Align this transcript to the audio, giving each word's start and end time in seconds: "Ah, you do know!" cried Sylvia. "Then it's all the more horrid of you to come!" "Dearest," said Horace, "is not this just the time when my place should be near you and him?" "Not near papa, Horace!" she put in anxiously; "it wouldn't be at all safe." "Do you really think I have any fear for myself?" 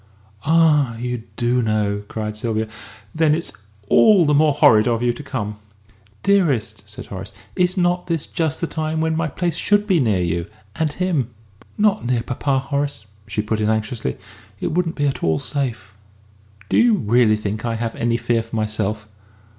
"Ah, 0.47 0.97
you 0.97 1.25
do 1.37 1.61
know!" 1.61 2.01
cried 2.07 2.35
Sylvia. 2.35 2.67
"Then 3.13 3.35
it's 3.35 3.53
all 3.87 4.25
the 4.25 4.33
more 4.33 4.55
horrid 4.55 4.87
of 4.87 5.03
you 5.03 5.13
to 5.13 5.21
come!" 5.21 5.57
"Dearest," 6.23 6.83
said 6.89 7.05
Horace, 7.05 7.31
"is 7.55 7.77
not 7.77 8.07
this 8.07 8.25
just 8.25 8.59
the 8.61 8.65
time 8.65 8.99
when 8.99 9.15
my 9.15 9.27
place 9.27 9.55
should 9.57 9.85
be 9.85 9.99
near 9.99 10.19
you 10.23 10.47
and 10.75 10.91
him?" 10.91 11.29
"Not 11.77 12.03
near 12.03 12.23
papa, 12.23 12.57
Horace!" 12.57 13.05
she 13.27 13.43
put 13.43 13.61
in 13.61 13.69
anxiously; 13.69 14.17
"it 14.59 14.71
wouldn't 14.71 14.95
be 14.95 15.05
at 15.05 15.23
all 15.23 15.37
safe." 15.37 15.93
"Do 16.67 16.77
you 16.77 16.95
really 16.95 17.37
think 17.37 17.63
I 17.63 17.75
have 17.75 17.95
any 17.95 18.17
fear 18.17 18.41
for 18.41 18.55
myself?" 18.55 19.07